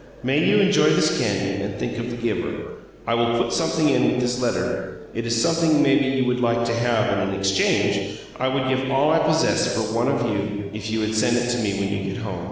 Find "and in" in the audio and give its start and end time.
7.17-7.39